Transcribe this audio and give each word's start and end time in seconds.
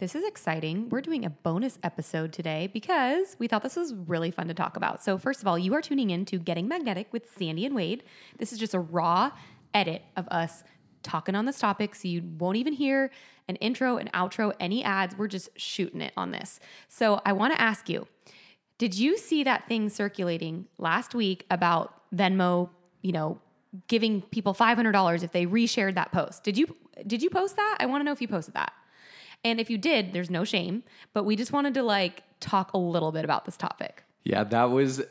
this 0.00 0.14
is 0.14 0.24
exciting. 0.24 0.88
We're 0.88 1.02
doing 1.02 1.26
a 1.26 1.30
bonus 1.30 1.78
episode 1.82 2.32
today 2.32 2.70
because 2.72 3.36
we 3.38 3.46
thought 3.46 3.62
this 3.62 3.76
was 3.76 3.92
really 3.92 4.30
fun 4.30 4.48
to 4.48 4.54
talk 4.54 4.78
about. 4.78 5.04
So, 5.04 5.18
first 5.18 5.42
of 5.42 5.46
all, 5.46 5.58
you 5.58 5.74
are 5.74 5.82
tuning 5.82 6.08
in 6.08 6.24
to 6.24 6.38
Getting 6.38 6.66
Magnetic 6.66 7.12
with 7.12 7.30
Sandy 7.36 7.66
and 7.66 7.74
Wade. 7.74 8.02
This 8.38 8.50
is 8.50 8.58
just 8.58 8.72
a 8.72 8.80
raw 8.80 9.30
edit 9.74 10.02
of 10.16 10.26
us 10.28 10.64
talking 11.02 11.34
on 11.34 11.44
this 11.44 11.58
topic. 11.58 11.94
So, 11.94 12.08
you 12.08 12.22
won't 12.38 12.56
even 12.56 12.72
hear 12.72 13.10
an 13.46 13.56
intro, 13.56 13.98
an 13.98 14.08
outro, 14.14 14.54
any 14.58 14.82
ads. 14.82 15.18
We're 15.18 15.28
just 15.28 15.50
shooting 15.56 16.00
it 16.00 16.14
on 16.16 16.30
this. 16.30 16.60
So, 16.88 17.20
I 17.26 17.34
want 17.34 17.52
to 17.52 17.60
ask 17.60 17.90
you 17.90 18.08
did 18.78 18.98
you 18.98 19.18
see 19.18 19.44
that 19.44 19.68
thing 19.68 19.90
circulating 19.90 20.66
last 20.78 21.14
week 21.14 21.44
about 21.50 21.92
Venmo, 22.16 22.70
you 23.02 23.12
know, 23.12 23.38
giving 23.86 24.22
people 24.22 24.54
$500 24.54 25.22
if 25.22 25.32
they 25.32 25.44
reshared 25.44 25.94
that 25.96 26.10
post? 26.10 26.42
Did 26.42 26.56
you 26.56 26.74
did 27.06 27.22
you 27.22 27.28
post 27.28 27.56
that? 27.56 27.76
I 27.80 27.86
want 27.86 28.00
to 28.00 28.04
know 28.04 28.12
if 28.12 28.22
you 28.22 28.28
posted 28.28 28.54
that. 28.54 28.72
And 29.44 29.60
if 29.60 29.70
you 29.70 29.78
did, 29.78 30.12
there's 30.12 30.30
no 30.30 30.44
shame, 30.44 30.82
but 31.12 31.24
we 31.24 31.36
just 31.36 31.52
wanted 31.52 31.74
to 31.74 31.82
like 31.82 32.22
talk 32.40 32.72
a 32.72 32.78
little 32.78 33.12
bit 33.12 33.24
about 33.24 33.44
this 33.44 33.56
topic. 33.56 34.02
Yeah, 34.24 34.44
that 34.44 34.70
was 34.70 35.02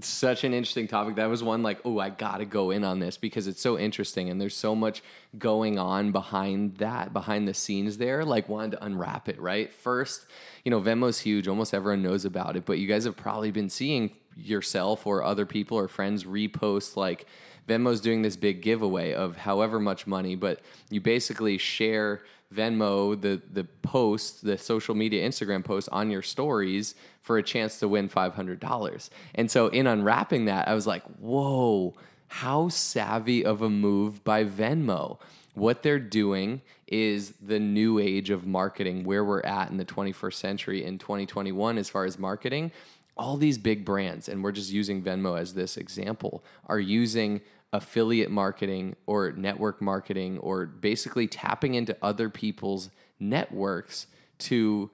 such 0.00 0.44
an 0.44 0.54
interesting 0.54 0.86
topic. 0.86 1.16
That 1.16 1.28
was 1.28 1.42
one 1.42 1.62
like, 1.62 1.80
oh, 1.84 1.98
I 1.98 2.10
got 2.10 2.38
to 2.38 2.44
go 2.44 2.70
in 2.70 2.84
on 2.84 3.00
this 3.00 3.16
because 3.16 3.46
it's 3.46 3.60
so 3.60 3.78
interesting 3.78 4.30
and 4.30 4.40
there's 4.40 4.56
so 4.56 4.74
much 4.74 5.02
going 5.38 5.78
on 5.78 6.12
behind 6.12 6.76
that, 6.76 7.12
behind 7.12 7.48
the 7.48 7.54
scenes 7.54 7.98
there. 7.98 8.24
Like, 8.24 8.48
wanted 8.48 8.72
to 8.72 8.84
unwrap 8.84 9.28
it, 9.28 9.40
right? 9.40 9.72
First, 9.72 10.26
you 10.64 10.70
know, 10.70 10.80
Venmo's 10.80 11.20
huge. 11.20 11.48
Almost 11.48 11.74
everyone 11.74 12.02
knows 12.02 12.24
about 12.24 12.56
it, 12.56 12.64
but 12.64 12.78
you 12.78 12.86
guys 12.86 13.04
have 13.04 13.16
probably 13.16 13.50
been 13.50 13.68
seeing 13.68 14.12
yourself 14.36 15.06
or 15.06 15.24
other 15.24 15.44
people 15.44 15.76
or 15.76 15.88
friends 15.88 16.24
repost 16.24 16.96
like, 16.96 17.26
Venmo's 17.68 18.00
doing 18.00 18.22
this 18.22 18.36
big 18.36 18.62
giveaway 18.62 19.12
of 19.12 19.36
however 19.36 19.78
much 19.78 20.06
money, 20.06 20.34
but 20.34 20.60
you 20.88 21.00
basically 21.00 21.56
share 21.56 22.22
Venmo, 22.54 23.20
the 23.20 23.40
the 23.52 23.64
post, 23.82 24.44
the 24.44 24.58
social 24.58 24.94
media 24.94 25.28
Instagram 25.28 25.64
post 25.64 25.88
on 25.92 26.10
your 26.10 26.22
stories 26.22 26.94
for 27.22 27.38
a 27.38 27.42
chance 27.42 27.78
to 27.78 27.88
win 27.88 28.08
five 28.08 28.34
hundred 28.34 28.60
dollars. 28.60 29.10
And 29.34 29.50
so 29.50 29.68
in 29.68 29.86
unwrapping 29.86 30.46
that, 30.46 30.66
I 30.68 30.74
was 30.74 30.86
like, 30.86 31.02
whoa, 31.18 31.94
how 32.28 32.68
savvy 32.68 33.44
of 33.44 33.62
a 33.62 33.70
move 33.70 34.24
by 34.24 34.44
Venmo. 34.44 35.18
What 35.54 35.82
they're 35.82 35.98
doing 35.98 36.62
is 36.86 37.34
the 37.42 37.58
new 37.58 37.98
age 37.98 38.30
of 38.30 38.46
marketing, 38.46 39.04
where 39.04 39.24
we're 39.24 39.42
at 39.42 39.70
in 39.70 39.76
the 39.76 39.84
21st 39.84 40.34
century 40.34 40.84
in 40.84 40.98
2021 40.98 41.76
as 41.76 41.88
far 41.88 42.04
as 42.04 42.18
marketing. 42.18 42.72
All 43.16 43.36
these 43.36 43.58
big 43.58 43.84
brands, 43.84 44.28
and 44.28 44.42
we're 44.42 44.52
just 44.52 44.70
using 44.72 45.02
Venmo 45.02 45.38
as 45.38 45.54
this 45.54 45.76
example, 45.76 46.42
are 46.66 46.80
using 46.80 47.40
affiliate 47.72 48.30
marketing 48.30 48.96
or 49.06 49.32
network 49.32 49.80
marketing 49.80 50.38
or 50.38 50.66
basically 50.66 51.26
tapping 51.26 51.74
into 51.74 51.96
other 52.02 52.28
people's 52.28 52.90
networks 53.18 54.06
to 54.38 54.90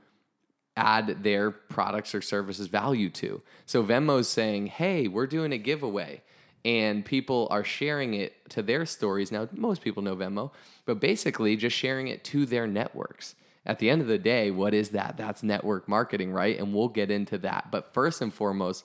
add 0.77 1.23
their 1.23 1.51
products 1.51 2.15
or 2.15 2.21
services 2.21 2.67
value 2.67 3.09
to. 3.09 3.41
So 3.65 3.83
Venmo's 3.83 4.29
saying, 4.29 4.67
"Hey, 4.67 5.09
we're 5.09 5.27
doing 5.27 5.53
a 5.53 5.59
giveaway." 5.59 6.23
And 6.65 7.05
people 7.05 7.47
are 7.51 7.63
sharing 7.63 8.15
it 8.15 8.51
to 8.51 8.61
their 8.61 8.85
stories. 8.85 9.31
Now, 9.31 9.49
most 9.53 9.83
people 9.83 10.03
know 10.03 10.17
Venmo, 10.17 10.51
but 10.85 10.99
basically 10.99 11.57
just 11.57 11.77
sharing 11.77 12.09
it 12.09 12.25
to 12.25 12.45
their 12.45 12.67
networks. 12.67 13.37
At 13.65 13.79
the 13.79 13.89
end 13.89 14.03
of 14.03 14.09
the 14.09 14.19
day, 14.19 14.51
what 14.51 14.75
is 14.75 14.91
that? 14.91 15.17
That's 15.17 15.43
network 15.45 15.89
marketing, 15.89 16.33
right? 16.33 16.59
And 16.59 16.75
we'll 16.75 16.89
get 16.89 17.11
into 17.11 17.39
that. 17.39 17.71
But 17.71 17.95
first 17.95 18.21
and 18.21 18.35
foremost, 18.35 18.85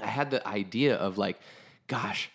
I 0.00 0.06
had 0.06 0.30
the 0.30 0.46
idea 0.46 0.94
of 0.94 1.18
like, 1.18 1.40
gosh, 1.88 2.30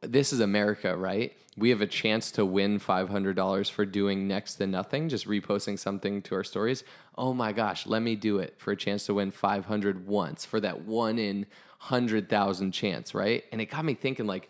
this 0.00 0.32
is 0.32 0.40
America, 0.40 0.96
right? 0.96 1.36
We 1.56 1.70
have 1.70 1.80
a 1.80 1.86
chance 1.86 2.30
to 2.32 2.44
win 2.44 2.78
$500 2.78 3.70
for 3.70 3.84
doing 3.84 4.28
next 4.28 4.54
to 4.56 4.66
nothing, 4.66 5.08
just 5.08 5.26
reposting 5.26 5.78
something 5.78 6.22
to 6.22 6.34
our 6.36 6.44
stories. 6.44 6.84
Oh 7.16 7.34
my 7.34 7.52
gosh, 7.52 7.86
let 7.86 8.02
me 8.02 8.14
do 8.14 8.38
it 8.38 8.54
for 8.58 8.72
a 8.72 8.76
chance 8.76 9.06
to 9.06 9.14
win 9.14 9.30
500 9.30 10.06
once 10.06 10.44
for 10.44 10.60
that 10.60 10.82
one 10.82 11.18
in 11.18 11.46
100,000 11.80 12.72
chance, 12.72 13.14
right? 13.14 13.44
And 13.50 13.60
it 13.60 13.66
got 13.66 13.84
me 13.84 13.94
thinking 13.94 14.26
like 14.26 14.48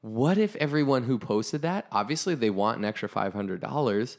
what 0.00 0.38
if 0.38 0.54
everyone 0.56 1.04
who 1.04 1.18
posted 1.18 1.62
that, 1.62 1.86
obviously 1.90 2.34
they 2.34 2.50
want 2.50 2.78
an 2.78 2.84
extra 2.84 3.08
$500, 3.08 4.16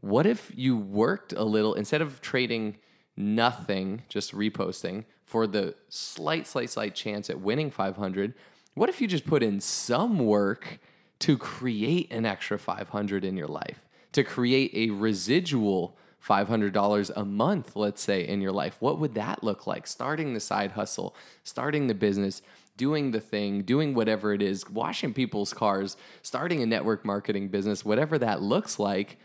what 0.00 0.26
if 0.26 0.52
you 0.54 0.76
worked 0.76 1.32
a 1.32 1.44
little 1.44 1.74
instead 1.74 2.02
of 2.02 2.20
trading 2.20 2.76
nothing, 3.16 4.02
just 4.08 4.34
reposting 4.34 5.04
for 5.24 5.46
the 5.46 5.74
slight 5.88 6.46
slight 6.46 6.70
slight 6.70 6.94
chance 6.94 7.30
at 7.30 7.40
winning 7.40 7.70
500, 7.70 8.34
what 8.74 8.88
if 8.88 9.00
you 9.00 9.06
just 9.06 9.26
put 9.26 9.42
in 9.42 9.60
some 9.60 10.18
work 10.18 10.78
to 11.20 11.38
create 11.38 12.12
an 12.12 12.26
extra 12.26 12.58
500 12.58 13.24
in 13.24 13.36
your 13.36 13.46
life, 13.46 13.80
to 14.12 14.24
create 14.24 14.72
a 14.74 14.90
residual 14.92 15.96
$500 16.26 17.10
a 17.14 17.24
month, 17.24 17.76
let's 17.76 18.02
say, 18.02 18.26
in 18.26 18.40
your 18.40 18.52
life? 18.52 18.76
What 18.80 18.98
would 18.98 19.14
that 19.14 19.44
look 19.44 19.66
like? 19.66 19.86
Starting 19.86 20.34
the 20.34 20.40
side 20.40 20.72
hustle, 20.72 21.14
starting 21.44 21.86
the 21.86 21.94
business, 21.94 22.42
doing 22.76 23.12
the 23.12 23.20
thing, 23.20 23.62
doing 23.62 23.94
whatever 23.94 24.32
it 24.32 24.42
is, 24.42 24.68
washing 24.68 25.14
people's 25.14 25.52
cars, 25.52 25.96
starting 26.22 26.62
a 26.62 26.66
network 26.66 27.04
marketing 27.04 27.48
business, 27.48 27.84
whatever 27.84 28.18
that 28.18 28.42
looks 28.42 28.78
like. 28.78 29.18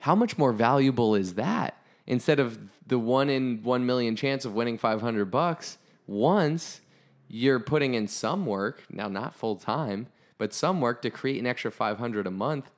How 0.00 0.14
much 0.14 0.38
more 0.38 0.52
valuable 0.52 1.14
is 1.14 1.34
that? 1.34 1.76
Instead 2.06 2.38
of 2.38 2.58
the 2.86 2.98
one 2.98 3.30
in 3.30 3.62
1 3.62 3.86
million 3.86 4.16
chance 4.16 4.44
of 4.44 4.54
winning 4.54 4.78
500 4.78 5.30
bucks 5.30 5.78
once, 6.06 6.80
you're 7.28 7.60
putting 7.60 7.94
in 7.94 8.08
some 8.08 8.46
work, 8.46 8.84
now 8.90 9.08
not 9.08 9.34
full 9.34 9.56
time, 9.56 10.08
but 10.38 10.52
some 10.52 10.80
work 10.80 11.02
to 11.02 11.10
create 11.10 11.40
an 11.40 11.46
extra 11.46 11.70
500 11.70 12.26
a 12.26 12.30
month, 12.30 12.70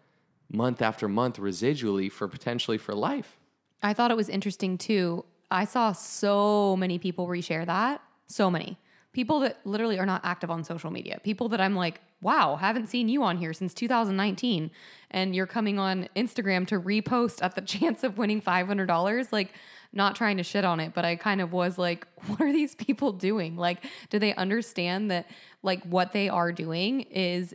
month 0.51 0.83
after 0.83 1.09
month 1.09 1.39
residually 1.39 2.11
for 2.11 2.29
potentially 2.29 2.79
for 2.79 2.95
life. 2.95 3.39
I 3.83 3.93
thought 3.93 4.11
it 4.11 4.17
was 4.17 4.29
interesting 4.29 4.79
too. 4.79 5.25
I 5.51 5.65
saw 5.65 5.93
so 5.93 6.77
many 6.77 6.99
people 6.99 7.29
reshare 7.29 7.67
that. 7.67 8.03
So 8.27 8.51
many 8.51 8.79
people 9.17 9.41
that 9.41 9.59
literally 9.65 9.99
are 9.99 10.05
not 10.05 10.21
active 10.25 10.51
on 10.51 10.63
social 10.63 10.91
media. 10.91 11.19
People 11.23 11.49
that 11.49 11.59
I'm 11.59 11.75
like, 11.75 12.03
wow, 12.21 12.57
haven't 12.57 12.89
seen 12.89 13.09
you 13.09 13.23
on 13.23 13.39
here 13.39 13.55
since 13.55 13.73
2019. 13.73 14.71
And 15.11 15.35
you're 15.35 15.47
coming 15.47 15.79
on 15.79 16.11
Instagram 16.15 16.67
to 16.67 16.79
repost 16.79 17.43
at 17.43 17.55
the 17.55 17.61
chance 17.75 18.05
of 18.05 18.19
winning 18.19 18.43
$500. 18.43 19.33
Like, 19.33 19.55
not 19.93 20.17
trying 20.17 20.37
to 20.37 20.43
shit 20.43 20.65
on 20.65 20.81
it, 20.81 20.93
but 20.95 21.05
I 21.05 21.17
kind 21.17 21.41
of 21.41 21.53
was 21.53 21.79
like, 21.79 22.07
what 22.27 22.41
are 22.41 22.53
these 22.53 22.75
people 22.75 23.13
doing? 23.13 23.57
Like, 23.57 23.85
do 24.11 24.19
they 24.19 24.35
understand 24.35 25.11
that 25.11 25.29
like 25.63 25.83
what 25.85 26.13
they 26.13 26.29
are 26.29 26.53
doing 26.53 27.03
is 27.03 27.55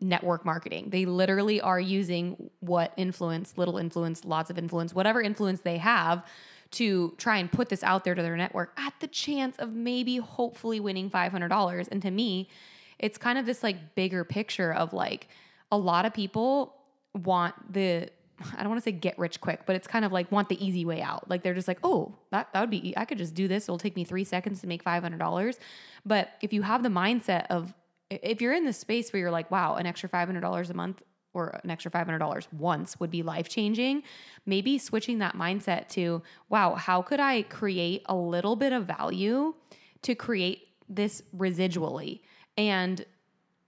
network 0.00 0.44
marketing? 0.44 0.90
They 0.90 1.04
literally 1.04 1.60
are 1.60 1.80
using 1.80 2.50
what 2.60 2.92
influence, 2.96 3.56
little 3.56 3.78
influence, 3.78 4.24
lots 4.24 4.50
of 4.50 4.58
influence, 4.58 4.94
whatever 4.94 5.20
influence 5.20 5.60
they 5.60 5.78
have 5.78 6.24
to 6.70 7.14
try 7.16 7.38
and 7.38 7.50
put 7.50 7.68
this 7.68 7.82
out 7.82 8.04
there 8.04 8.14
to 8.14 8.22
their 8.22 8.36
network 8.36 8.72
at 8.76 8.92
the 9.00 9.06
chance 9.06 9.56
of 9.58 9.72
maybe 9.72 10.18
hopefully 10.18 10.80
winning 10.80 11.10
$500. 11.10 11.88
And 11.90 12.02
to 12.02 12.10
me, 12.10 12.48
it's 12.98 13.16
kind 13.16 13.38
of 13.38 13.46
this 13.46 13.62
like 13.62 13.94
bigger 13.94 14.24
picture 14.24 14.72
of 14.72 14.92
like 14.92 15.28
a 15.72 15.78
lot 15.78 16.04
of 16.04 16.12
people 16.12 16.74
want 17.14 17.72
the 17.72 18.10
I 18.56 18.62
don't 18.62 18.68
want 18.68 18.80
to 18.80 18.84
say 18.84 18.92
get 18.92 19.18
rich 19.18 19.40
quick, 19.40 19.62
but 19.66 19.74
it's 19.74 19.86
kind 19.86 20.04
of 20.04 20.12
like 20.12 20.30
want 20.30 20.48
the 20.48 20.64
easy 20.64 20.84
way 20.84 21.02
out. 21.02 21.28
Like 21.28 21.42
they're 21.42 21.54
just 21.54 21.68
like, 21.68 21.78
oh, 21.82 22.14
that, 22.30 22.52
that 22.52 22.60
would 22.60 22.70
be, 22.70 22.94
I 22.96 23.04
could 23.04 23.18
just 23.18 23.34
do 23.34 23.48
this. 23.48 23.64
It'll 23.64 23.78
take 23.78 23.96
me 23.96 24.04
three 24.04 24.24
seconds 24.24 24.60
to 24.60 24.66
make 24.66 24.84
$500. 24.84 25.58
But 26.06 26.30
if 26.40 26.52
you 26.52 26.62
have 26.62 26.82
the 26.82 26.88
mindset 26.88 27.46
of, 27.50 27.74
if 28.10 28.40
you're 28.40 28.54
in 28.54 28.64
this 28.64 28.78
space 28.78 29.12
where 29.12 29.20
you're 29.20 29.30
like, 29.30 29.50
wow, 29.50 29.74
an 29.74 29.86
extra 29.86 30.08
$500 30.08 30.70
a 30.70 30.74
month 30.74 31.02
or 31.34 31.60
an 31.62 31.70
extra 31.70 31.90
$500 31.90 32.46
once 32.52 32.98
would 33.00 33.10
be 33.10 33.22
life 33.22 33.48
changing, 33.48 34.02
maybe 34.46 34.78
switching 34.78 35.18
that 35.18 35.36
mindset 35.36 35.88
to, 35.88 36.22
wow, 36.48 36.74
how 36.74 37.02
could 37.02 37.20
I 37.20 37.42
create 37.42 38.02
a 38.06 38.14
little 38.14 38.56
bit 38.56 38.72
of 38.72 38.86
value 38.86 39.54
to 40.02 40.14
create 40.14 40.68
this 40.88 41.22
residually 41.36 42.20
and 42.56 43.04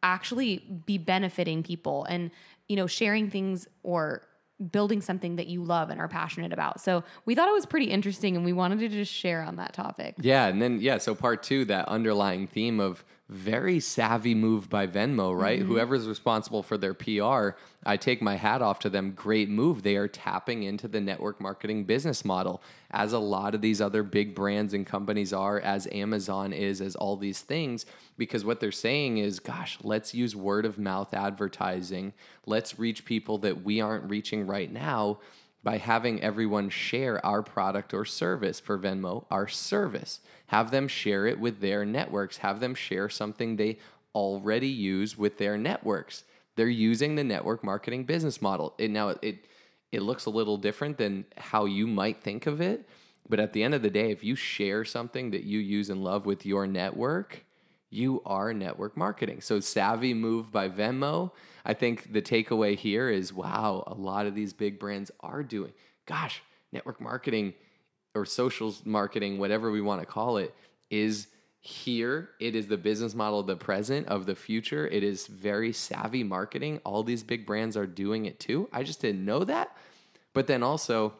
actually 0.02 0.82
be 0.86 0.96
benefiting 0.96 1.62
people 1.62 2.04
and, 2.04 2.30
you 2.68 2.76
know, 2.76 2.86
sharing 2.86 3.28
things 3.28 3.68
or 3.82 4.22
building 4.70 5.00
something 5.00 5.36
that 5.36 5.46
you 5.46 5.64
love 5.64 5.90
and 5.90 6.00
are 6.00 6.08
passionate 6.08 6.52
about. 6.52 6.80
So 6.80 7.02
we 7.24 7.34
thought 7.34 7.48
it 7.48 7.54
was 7.54 7.66
pretty 7.66 7.86
interesting 7.86 8.36
and 8.36 8.44
we 8.44 8.52
wanted 8.52 8.80
to 8.80 8.88
just 8.88 9.12
share 9.12 9.42
on 9.42 9.56
that 9.56 9.72
topic. 9.72 10.16
Yeah. 10.20 10.46
And 10.46 10.60
then, 10.60 10.80
yeah, 10.80 10.98
so 10.98 11.14
part 11.14 11.42
two, 11.42 11.64
that 11.66 11.88
underlying 11.88 12.46
theme 12.46 12.80
of 12.80 13.04
very 13.30 13.78
savvy 13.78 14.34
move 14.34 14.68
by 14.68 14.88
Venmo, 14.88 15.38
right? 15.38 15.60
Mm-hmm. 15.60 15.68
Whoever's 15.68 16.08
responsible 16.08 16.64
for 16.64 16.76
their 16.76 16.94
PR, 16.94 17.50
I 17.86 17.96
take 17.96 18.20
my 18.20 18.34
hat 18.34 18.60
off 18.60 18.80
to 18.80 18.90
them. 18.90 19.12
Great 19.12 19.48
move. 19.48 19.84
They 19.84 19.94
are 19.96 20.08
tapping 20.08 20.64
into 20.64 20.88
the 20.88 21.00
network 21.00 21.40
marketing 21.40 21.84
business 21.84 22.24
model, 22.24 22.60
as 22.90 23.12
a 23.12 23.20
lot 23.20 23.54
of 23.54 23.60
these 23.60 23.80
other 23.80 24.02
big 24.02 24.34
brands 24.34 24.74
and 24.74 24.84
companies 24.84 25.32
are, 25.32 25.60
as 25.60 25.86
Amazon 25.92 26.52
is, 26.52 26.80
as 26.80 26.96
all 26.96 27.16
these 27.16 27.40
things, 27.40 27.86
because 28.18 28.44
what 28.44 28.58
they're 28.58 28.72
saying 28.72 29.18
is, 29.18 29.38
gosh, 29.38 29.78
let's 29.82 30.12
use 30.12 30.34
word 30.34 30.66
of 30.66 30.76
mouth 30.76 31.14
advertising. 31.14 32.12
Let's 32.46 32.80
reach 32.80 33.04
people 33.04 33.38
that 33.38 33.62
we 33.62 33.80
aren't 33.80 34.10
reaching 34.10 34.46
right 34.46 34.70
now 34.70 35.20
by 35.62 35.76
having 35.76 36.22
everyone 36.22 36.70
share 36.70 37.24
our 37.24 37.42
product 37.42 37.92
or 37.92 38.04
service 38.04 38.60
for 38.60 38.78
Venmo, 38.78 39.24
our 39.30 39.46
service. 39.46 40.20
Have 40.46 40.70
them 40.70 40.88
share 40.88 41.26
it 41.26 41.38
with 41.38 41.60
their 41.60 41.84
networks, 41.84 42.38
have 42.38 42.60
them 42.60 42.74
share 42.74 43.08
something 43.08 43.56
they 43.56 43.78
already 44.14 44.68
use 44.68 45.16
with 45.16 45.38
their 45.38 45.56
networks. 45.56 46.24
They're 46.56 46.68
using 46.68 47.14
the 47.14 47.24
network 47.24 47.62
marketing 47.62 48.04
business 48.04 48.42
model. 48.42 48.74
It 48.78 48.90
now 48.90 49.10
it 49.22 49.46
it 49.92 50.02
looks 50.02 50.26
a 50.26 50.30
little 50.30 50.56
different 50.56 50.98
than 50.98 51.24
how 51.36 51.64
you 51.64 51.86
might 51.86 52.22
think 52.22 52.46
of 52.46 52.60
it. 52.60 52.88
But 53.28 53.40
at 53.40 53.52
the 53.52 53.62
end 53.62 53.74
of 53.74 53.82
the 53.82 53.90
day, 53.90 54.10
if 54.10 54.24
you 54.24 54.34
share 54.34 54.84
something 54.84 55.30
that 55.30 55.44
you 55.44 55.58
use 55.58 55.90
and 55.90 56.02
love 56.02 56.26
with 56.26 56.46
your 56.46 56.66
network, 56.66 57.44
you 57.90 58.22
are 58.24 58.54
network 58.54 58.96
marketing. 58.96 59.40
So 59.40 59.60
savvy 59.60 60.14
move 60.14 60.50
by 60.52 60.68
Venmo. 60.68 61.32
I 61.64 61.74
think 61.74 62.12
the 62.12 62.22
takeaway 62.22 62.76
here 62.76 63.10
is 63.10 63.32
wow, 63.32 63.84
a 63.86 63.94
lot 63.94 64.26
of 64.26 64.34
these 64.34 64.52
big 64.52 64.78
brands 64.78 65.10
are 65.20 65.42
doing. 65.42 65.72
Gosh, 66.06 66.42
network 66.72 67.00
marketing 67.00 67.54
or 68.14 68.24
socials 68.24 68.82
marketing, 68.84 69.38
whatever 69.38 69.70
we 69.70 69.80
want 69.80 70.00
to 70.00 70.06
call 70.06 70.36
it, 70.38 70.54
is 70.88 71.28
here. 71.60 72.30
It 72.40 72.54
is 72.54 72.68
the 72.68 72.76
business 72.76 73.14
model 73.14 73.40
of 73.40 73.46
the 73.46 73.56
present, 73.56 74.08
of 74.08 74.26
the 74.26 74.34
future. 74.34 74.86
It 74.86 75.02
is 75.02 75.26
very 75.26 75.72
savvy 75.72 76.24
marketing. 76.24 76.80
All 76.84 77.02
these 77.02 77.22
big 77.22 77.46
brands 77.46 77.76
are 77.76 77.86
doing 77.86 78.26
it 78.26 78.40
too. 78.40 78.68
I 78.72 78.82
just 78.82 79.00
didn't 79.00 79.24
know 79.24 79.44
that. 79.44 79.76
But 80.32 80.46
then 80.46 80.62
also, 80.62 81.12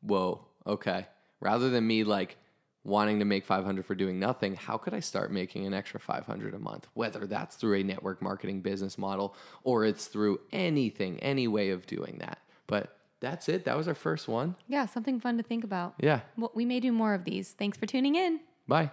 whoa, 0.00 0.44
okay. 0.66 1.06
Rather 1.40 1.70
than 1.70 1.86
me 1.86 2.04
like 2.04 2.36
wanting 2.84 3.18
to 3.20 3.24
make 3.24 3.44
500 3.44 3.84
for 3.86 3.94
doing 3.94 4.18
nothing, 4.18 4.56
how 4.56 4.76
could 4.76 4.94
I 4.94 5.00
start 5.00 5.30
making 5.32 5.66
an 5.66 5.74
extra 5.74 6.00
500 6.00 6.54
a 6.54 6.58
month? 6.58 6.88
Whether 6.94 7.26
that's 7.26 7.56
through 7.56 7.78
a 7.78 7.82
network 7.82 8.20
marketing 8.20 8.60
business 8.60 8.98
model 8.98 9.34
or 9.62 9.84
it's 9.84 10.06
through 10.06 10.40
anything, 10.50 11.20
any 11.20 11.46
way 11.46 11.70
of 11.70 11.86
doing 11.86 12.18
that. 12.18 12.38
But 12.66 12.96
that's 13.20 13.48
it. 13.48 13.64
That 13.64 13.76
was 13.76 13.86
our 13.86 13.94
first 13.94 14.26
one. 14.26 14.56
Yeah, 14.66 14.86
something 14.86 15.20
fun 15.20 15.36
to 15.36 15.42
think 15.42 15.62
about. 15.62 15.94
Yeah. 16.00 16.20
Well, 16.36 16.50
we 16.54 16.64
may 16.64 16.80
do 16.80 16.90
more 16.90 17.14
of 17.14 17.24
these. 17.24 17.52
Thanks 17.52 17.78
for 17.78 17.86
tuning 17.86 18.16
in. 18.16 18.40
Bye. 18.66 18.90